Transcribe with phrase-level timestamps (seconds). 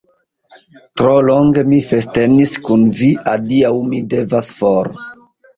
[1.01, 4.95] Tro longe mi festenis kun vi, adiaŭ, mi devas for!